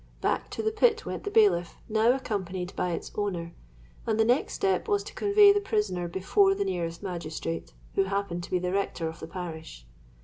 [0.19, 3.53] Back to the pit went the bailiff, now accompanied by its owner;
[4.07, 8.41] and the next step was to convey the prisoner before the nearest magistrate, who happened
[8.45, 9.85] to be the rector of the parish.